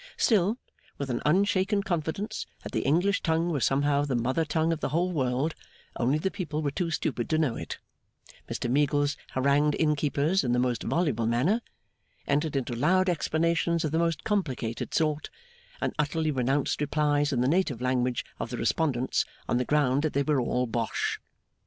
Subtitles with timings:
[0.17, 0.57] Still,
[0.97, 4.89] with an unshaken confidence that the English tongue was somehow the mother tongue of the
[4.89, 5.53] whole world,
[5.95, 7.77] only the people were too stupid to know it,
[8.49, 11.61] Mr Meagles harangued innkeepers in the most voluble manner,
[12.25, 15.29] entered into loud explanations of the most complicated sort,
[15.79, 20.13] and utterly renounced replies in the native language of the respondents, on the ground that
[20.13, 21.19] they were 'all bosh.